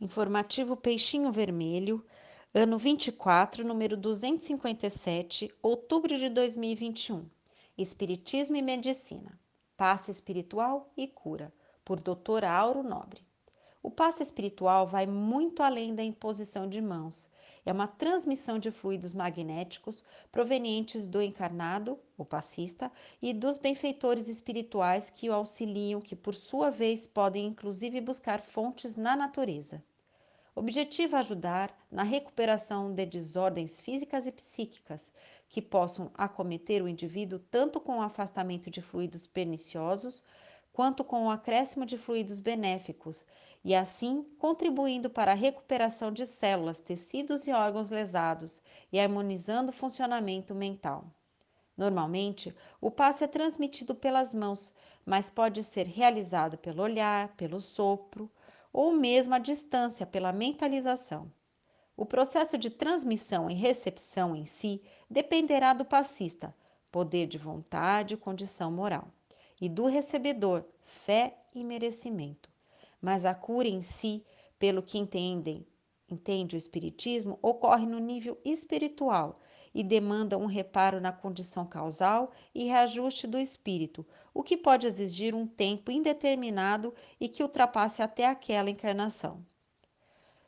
Informativo 0.00 0.76
Peixinho 0.76 1.30
Vermelho, 1.30 2.04
ano 2.52 2.76
24, 2.76 3.64
número 3.64 3.96
257, 3.96 5.54
outubro 5.62 6.18
de 6.18 6.28
2021. 6.28 7.24
Espiritismo 7.78 8.56
e 8.56 8.62
Medicina. 8.62 9.38
Passe 9.76 10.10
espiritual 10.10 10.92
e 10.96 11.06
cura, 11.06 11.54
por 11.84 12.00
Dr. 12.00 12.44
Auro 12.44 12.82
Nobre. 12.82 13.24
O 13.80 13.88
passe 13.88 14.24
espiritual 14.24 14.84
vai 14.84 15.06
muito 15.06 15.62
além 15.62 15.94
da 15.94 16.02
imposição 16.02 16.68
de 16.68 16.82
mãos. 16.82 17.30
É 17.66 17.72
uma 17.72 17.88
transmissão 17.88 18.58
de 18.58 18.70
fluidos 18.70 19.12
magnéticos 19.14 20.04
provenientes 20.30 21.06
do 21.06 21.22
encarnado, 21.22 21.98
o 22.18 22.24
passista, 22.24 22.92
e 23.22 23.32
dos 23.32 23.56
benfeitores 23.56 24.28
espirituais 24.28 25.08
que 25.08 25.30
o 25.30 25.32
auxiliam, 25.32 26.00
que 26.00 26.14
por 26.14 26.34
sua 26.34 26.70
vez 26.70 27.06
podem 27.06 27.46
inclusive 27.46 28.00
buscar 28.00 28.40
fontes 28.40 28.96
na 28.96 29.16
natureza. 29.16 29.82
Objetivo 30.56 31.16
ajudar 31.16 31.76
na 31.90 32.04
recuperação 32.04 32.94
de 32.94 33.04
desordens 33.06 33.80
físicas 33.80 34.24
e 34.24 34.30
psíquicas 34.30 35.10
que 35.48 35.60
possam 35.60 36.12
acometer 36.14 36.80
o 36.82 36.88
indivíduo 36.88 37.40
tanto 37.50 37.80
com 37.80 37.98
o 37.98 38.02
afastamento 38.02 38.70
de 38.70 38.80
fluidos 38.80 39.26
perniciosos 39.26 40.22
quanto 40.74 41.04
com 41.04 41.26
o 41.26 41.30
acréscimo 41.30 41.86
de 41.86 41.96
fluidos 41.96 42.40
benéficos, 42.40 43.24
e 43.64 43.76
assim 43.76 44.24
contribuindo 44.40 45.08
para 45.08 45.30
a 45.30 45.36
recuperação 45.36 46.10
de 46.10 46.26
células, 46.26 46.80
tecidos 46.80 47.46
e 47.46 47.52
órgãos 47.52 47.90
lesados 47.90 48.60
e 48.92 48.98
harmonizando 48.98 49.70
o 49.70 49.72
funcionamento 49.72 50.52
mental. 50.52 51.04
Normalmente, 51.76 52.52
o 52.80 52.90
passe 52.90 53.22
é 53.22 53.28
transmitido 53.28 53.94
pelas 53.94 54.34
mãos, 54.34 54.74
mas 55.06 55.30
pode 55.30 55.62
ser 55.62 55.86
realizado 55.86 56.58
pelo 56.58 56.82
olhar, 56.82 57.28
pelo 57.36 57.60
sopro 57.60 58.28
ou 58.72 58.90
mesmo 58.90 59.32
à 59.32 59.38
distância 59.38 60.04
pela 60.04 60.32
mentalização. 60.32 61.30
O 61.96 62.04
processo 62.04 62.58
de 62.58 62.68
transmissão 62.68 63.48
e 63.48 63.54
recepção 63.54 64.34
em 64.34 64.44
si 64.44 64.82
dependerá 65.08 65.72
do 65.72 65.84
passista, 65.84 66.52
poder 66.90 67.28
de 67.28 67.38
vontade 67.38 68.14
e 68.14 68.16
condição 68.16 68.72
moral 68.72 69.13
e 69.64 69.68
do 69.70 69.86
recebedor, 69.86 70.62
fé 70.82 71.38
e 71.54 71.64
merecimento. 71.64 72.50
Mas 73.00 73.24
a 73.24 73.34
cura 73.34 73.66
em 73.66 73.80
si, 73.80 74.22
pelo 74.58 74.82
que 74.82 74.98
entendem, 74.98 75.66
entende 76.06 76.54
o 76.54 76.58
espiritismo, 76.58 77.38
ocorre 77.40 77.86
no 77.86 77.98
nível 77.98 78.38
espiritual 78.44 79.40
e 79.74 79.82
demanda 79.82 80.36
um 80.36 80.44
reparo 80.44 81.00
na 81.00 81.12
condição 81.12 81.64
causal 81.64 82.30
e 82.54 82.64
reajuste 82.64 83.26
do 83.26 83.38
espírito, 83.38 84.06
o 84.34 84.42
que 84.42 84.54
pode 84.54 84.86
exigir 84.86 85.34
um 85.34 85.46
tempo 85.46 85.90
indeterminado 85.90 86.92
e 87.18 87.26
que 87.26 87.42
ultrapasse 87.42 88.02
até 88.02 88.26
aquela 88.26 88.68
encarnação. 88.68 89.42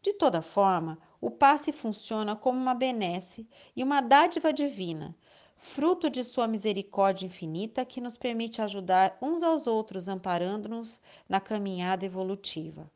De 0.00 0.14
toda 0.14 0.40
forma, 0.40 0.98
o 1.20 1.30
passe 1.30 1.70
funciona 1.70 2.34
como 2.34 2.58
uma 2.58 2.74
benesse 2.74 3.46
e 3.76 3.84
uma 3.84 4.00
dádiva 4.00 4.54
divina, 4.54 5.14
fruto 5.62 6.10
de 6.10 6.24
sua 6.24 6.48
misericórdia 6.48 7.24
infinita 7.24 7.84
que 7.84 8.00
nos 8.00 8.18
permite 8.18 8.60
ajudar 8.60 9.16
uns 9.22 9.44
aos 9.44 9.68
outros, 9.68 10.08
amparando-nos 10.08 11.00
na 11.28 11.40
caminhada 11.40 12.04
evolutiva. 12.04 12.90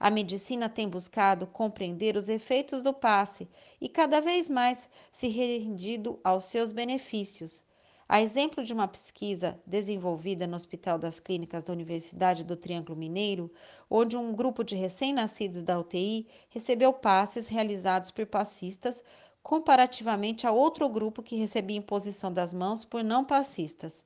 A 0.00 0.10
medicina 0.10 0.70
tem 0.70 0.88
buscado 0.88 1.46
compreender 1.46 2.16
os 2.16 2.30
efeitos 2.30 2.82
do 2.82 2.94
passe 2.94 3.46
e 3.78 3.90
cada 3.90 4.20
vez 4.20 4.48
mais 4.48 4.88
se 5.12 5.28
rendido 5.28 6.18
aos 6.24 6.44
seus 6.44 6.72
benefícios. 6.72 7.62
A 8.08 8.22
exemplo 8.22 8.64
de 8.64 8.72
uma 8.72 8.88
pesquisa 8.88 9.60
desenvolvida 9.66 10.46
no 10.46 10.56
Hospital 10.56 10.98
das 10.98 11.20
Clínicas 11.20 11.64
da 11.64 11.74
Universidade 11.74 12.42
do 12.42 12.56
Triângulo 12.56 12.98
Mineiro, 12.98 13.52
onde 13.90 14.16
um 14.16 14.34
grupo 14.34 14.64
de 14.64 14.74
recém-nascidos 14.74 15.62
da 15.62 15.78
UTI 15.78 16.26
recebeu 16.48 16.90
passes 16.90 17.48
realizados 17.48 18.10
por 18.10 18.24
passistas 18.24 19.04
comparativamente 19.48 20.46
a 20.46 20.52
outro 20.52 20.86
grupo 20.90 21.22
que 21.22 21.34
recebia 21.34 21.78
imposição 21.78 22.30
das 22.30 22.52
mãos 22.52 22.84
por 22.84 23.02
não 23.02 23.24
passistas. 23.24 24.04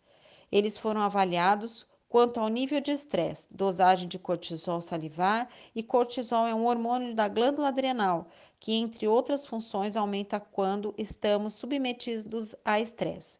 Eles 0.53 0.79
foram 0.79 1.01
avaliados 1.01 1.85
quanto 2.09 2.39
ao 2.39 2.47
nível 2.47 2.81
de 2.81 2.93
estresse, 2.93 3.49
dosagem 3.51 4.07
de 4.07 4.21
cortisol 4.21 4.81
salivar 4.81 5.49
e 5.75 5.83
cortisol 5.83 6.47
é 6.47 6.55
um 6.55 6.65
hormônio 6.65 7.13
da 7.13 7.27
glândula 7.27 7.71
adrenal, 7.71 8.29
que 8.61 8.73
entre 8.73 9.09
outras 9.09 9.45
funções 9.45 9.97
aumenta 9.97 10.39
quando 10.39 10.95
estamos 10.97 11.55
submetidos 11.55 12.55
a 12.65 12.79
estresse. 12.79 13.37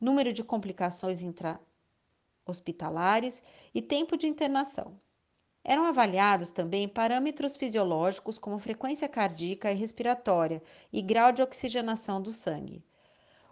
Número 0.00 0.32
de 0.32 0.44
complicações 0.44 1.20
intra-hospitalares 1.20 3.42
e 3.74 3.82
tempo 3.82 4.16
de 4.16 4.28
internação. 4.28 4.94
Eram 5.70 5.84
avaliados 5.84 6.50
também 6.50 6.88
parâmetros 6.88 7.54
fisiológicos 7.54 8.38
como 8.38 8.58
frequência 8.58 9.06
cardíaca 9.06 9.70
e 9.70 9.74
respiratória 9.74 10.62
e 10.90 11.02
grau 11.02 11.30
de 11.30 11.42
oxigenação 11.42 12.22
do 12.22 12.32
sangue. 12.32 12.82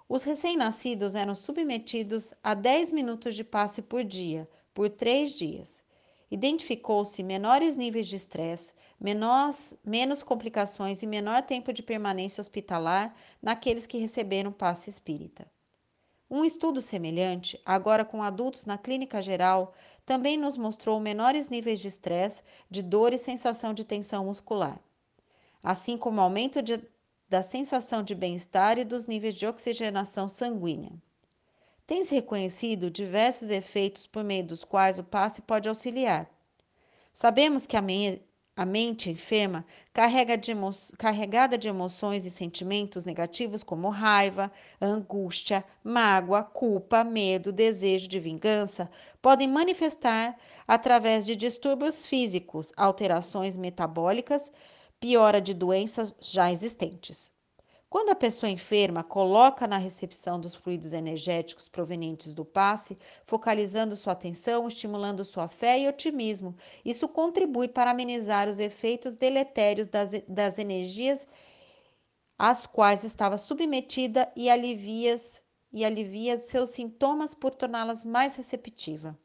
Os 0.08 0.22
recém-nascidos 0.22 1.14
eram 1.14 1.34
submetidos 1.34 2.32
a 2.42 2.54
10 2.54 2.90
minutos 2.90 3.34
de 3.34 3.44
passe 3.44 3.82
por 3.82 4.02
dia, 4.02 4.48
por 4.72 4.88
três 4.88 5.34
dias. 5.34 5.84
Identificou-se 6.30 7.22
menores 7.22 7.76
níveis 7.76 8.08
de 8.08 8.16
estresse, 8.16 8.72
menos 9.84 10.22
complicações 10.22 11.02
e 11.02 11.06
menor 11.06 11.42
tempo 11.42 11.70
de 11.70 11.82
permanência 11.82 12.40
hospitalar 12.40 13.14
naqueles 13.42 13.86
que 13.86 13.98
receberam 13.98 14.50
passe 14.50 14.88
espírita. 14.88 15.46
Um 16.28 16.44
estudo 16.44 16.82
semelhante, 16.82 17.60
agora 17.64 18.04
com 18.04 18.20
adultos 18.20 18.66
na 18.66 18.76
clínica 18.76 19.22
geral, 19.22 19.72
também 20.04 20.36
nos 20.36 20.56
mostrou 20.56 20.98
menores 20.98 21.48
níveis 21.48 21.78
de 21.78 21.86
estresse, 21.86 22.42
de 22.68 22.82
dor 22.82 23.12
e 23.12 23.18
sensação 23.18 23.72
de 23.72 23.84
tensão 23.84 24.24
muscular, 24.24 24.80
assim 25.62 25.96
como 25.96 26.20
aumento 26.20 26.60
de, 26.60 26.82
da 27.28 27.42
sensação 27.42 28.02
de 28.02 28.14
bem-estar 28.14 28.76
e 28.76 28.84
dos 28.84 29.06
níveis 29.06 29.36
de 29.36 29.46
oxigenação 29.46 30.28
sanguínea. 30.28 30.92
Tem-se 31.86 32.12
reconhecido 32.16 32.90
diversos 32.90 33.48
efeitos 33.48 34.08
por 34.08 34.24
meio 34.24 34.44
dos 34.44 34.64
quais 34.64 34.98
o 34.98 35.04
passe 35.04 35.40
pode 35.42 35.68
auxiliar. 35.68 36.28
Sabemos 37.12 37.66
que 37.66 37.76
a, 37.76 37.80
me 37.82 38.20
a 38.56 38.64
mente 38.64 39.10
enferma, 39.10 39.66
carregada 39.92 41.58
de 41.58 41.68
emoções 41.68 42.24
e 42.24 42.30
sentimentos 42.30 43.04
negativos 43.04 43.62
como 43.62 43.90
raiva, 43.90 44.50
angústia, 44.80 45.62
mágoa, 45.84 46.42
culpa, 46.42 47.04
medo, 47.04 47.52
desejo 47.52 48.08
de 48.08 48.18
vingança, 48.18 48.90
podem 49.20 49.46
manifestar 49.46 50.38
através 50.66 51.26
de 51.26 51.36
distúrbios 51.36 52.06
físicos, 52.06 52.72
alterações 52.76 53.58
metabólicas, 53.58 54.50
piora 54.98 55.40
de 55.40 55.52
doenças 55.52 56.14
já 56.18 56.50
existentes. 56.50 57.35
Quando 57.96 58.10
a 58.10 58.14
pessoa 58.14 58.50
enferma 58.50 59.02
coloca 59.02 59.66
na 59.66 59.78
recepção 59.78 60.38
dos 60.38 60.54
fluidos 60.54 60.92
energéticos 60.92 61.66
provenientes 61.66 62.34
do 62.34 62.44
passe, 62.44 62.94
focalizando 63.24 63.96
sua 63.96 64.12
atenção, 64.12 64.68
estimulando 64.68 65.24
sua 65.24 65.48
fé 65.48 65.80
e 65.80 65.88
otimismo, 65.88 66.54
isso 66.84 67.08
contribui 67.08 67.68
para 67.68 67.92
amenizar 67.92 68.50
os 68.50 68.58
efeitos 68.58 69.16
deletérios 69.16 69.88
das, 69.88 70.10
das 70.28 70.58
energias 70.58 71.26
às 72.38 72.66
quais 72.66 73.02
estava 73.02 73.38
submetida 73.38 74.30
e 74.36 74.50
alivia, 74.50 75.16
e 75.72 75.82
alivia 75.82 76.36
seus 76.36 76.68
sintomas 76.68 77.34
por 77.34 77.54
torná-las 77.54 78.04
mais 78.04 78.36
receptiva. 78.36 79.18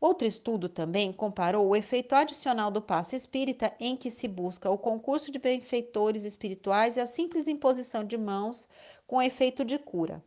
Outro 0.00 0.26
estudo 0.26 0.66
também 0.66 1.12
comparou 1.12 1.68
o 1.68 1.76
efeito 1.76 2.14
adicional 2.14 2.70
do 2.70 2.80
passe 2.80 3.14
espírita, 3.14 3.74
em 3.78 3.94
que 3.94 4.10
se 4.10 4.26
busca 4.26 4.70
o 4.70 4.78
concurso 4.78 5.30
de 5.30 5.38
benfeitores 5.38 6.24
espirituais 6.24 6.96
e 6.96 7.00
a 7.00 7.06
simples 7.06 7.46
imposição 7.46 8.02
de 8.02 8.16
mãos 8.16 8.66
com 9.06 9.20
efeito 9.20 9.62
de 9.62 9.78
cura. 9.78 10.24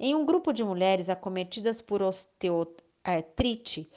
Em 0.00 0.14
um 0.14 0.24
grupo 0.24 0.50
de 0.50 0.64
mulheres 0.64 1.10
acometidas 1.10 1.82
por 1.82 2.00
osteoartrite, 2.00 3.90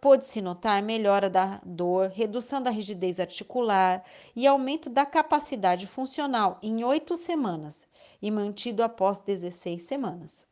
pode-se 0.00 0.40
notar 0.40 0.82
melhora 0.82 1.28
da 1.28 1.60
dor, 1.64 2.08
redução 2.08 2.62
da 2.62 2.70
rigidez 2.70 3.20
articular 3.20 4.02
e 4.34 4.46
aumento 4.46 4.88
da 4.88 5.04
capacidade 5.04 5.86
funcional 5.86 6.58
em 6.62 6.82
oito 6.84 7.16
semanas 7.16 7.86
e 8.20 8.30
mantido 8.30 8.82
após 8.82 9.18
16 9.18 9.82
semanas. 9.82 10.51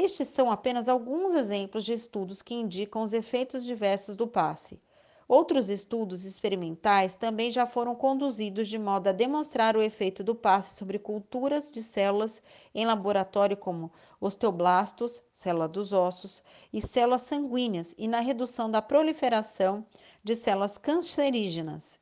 Estes 0.00 0.28
são 0.28 0.48
apenas 0.48 0.88
alguns 0.88 1.34
exemplos 1.34 1.82
de 1.84 1.92
estudos 1.92 2.40
que 2.40 2.54
indicam 2.54 3.02
os 3.02 3.12
efeitos 3.12 3.64
diversos 3.64 4.14
do 4.14 4.28
passe. 4.28 4.80
Outros 5.26 5.68
estudos 5.68 6.24
experimentais 6.24 7.16
também 7.16 7.50
já 7.50 7.66
foram 7.66 7.96
conduzidos 7.96 8.68
de 8.68 8.78
modo 8.78 9.08
a 9.08 9.12
demonstrar 9.12 9.76
o 9.76 9.82
efeito 9.82 10.22
do 10.22 10.36
passe 10.36 10.76
sobre 10.76 11.00
culturas 11.00 11.72
de 11.72 11.82
células 11.82 12.40
em 12.72 12.86
laboratório, 12.86 13.56
como 13.56 13.90
osteoblastos, 14.20 15.20
célula 15.32 15.66
dos 15.66 15.92
ossos, 15.92 16.44
e 16.72 16.80
células 16.80 17.22
sanguíneas, 17.22 17.92
e 17.98 18.06
na 18.06 18.20
redução 18.20 18.70
da 18.70 18.80
proliferação 18.80 19.84
de 20.22 20.36
células 20.36 20.78
cancerígenas. 20.78 21.98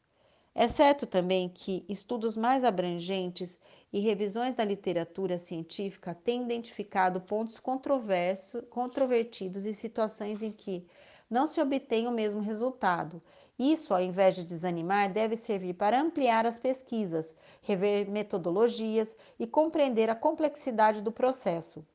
É 0.58 0.68
certo 0.68 1.06
também 1.06 1.50
que 1.50 1.84
estudos 1.86 2.34
mais 2.34 2.64
abrangentes 2.64 3.60
e 3.92 4.00
revisões 4.00 4.54
da 4.54 4.64
literatura 4.64 5.36
científica 5.36 6.14
têm 6.14 6.44
identificado 6.44 7.20
pontos 7.20 7.60
controvertidos 7.60 9.66
e 9.66 9.74
situações 9.74 10.42
em 10.42 10.50
que 10.50 10.86
não 11.28 11.46
se 11.46 11.60
obtém 11.60 12.08
o 12.08 12.10
mesmo 12.10 12.40
resultado 12.40 13.20
Isso, 13.58 13.92
ao 13.92 14.00
invés 14.00 14.34
de 14.34 14.44
desanimar, 14.44 15.12
deve 15.12 15.36
servir 15.36 15.74
para 15.74 16.00
ampliar 16.00 16.46
as 16.46 16.58
pesquisas, 16.58 17.36
rever 17.60 18.10
metodologias 18.10 19.14
e 19.38 19.46
compreender 19.46 20.08
a 20.08 20.16
complexidade 20.16 21.02
do 21.02 21.12
processo. 21.12 21.86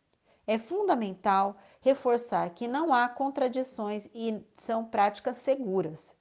É 0.46 0.60
fundamental 0.60 1.58
reforçar 1.81 2.52
que 2.52 2.68
não 2.68 2.94
há 2.94 3.10
contradições 3.10 4.08
e 4.13 4.40
são 4.56 4.86
práticas 4.86 5.38
seguras. 5.38 6.16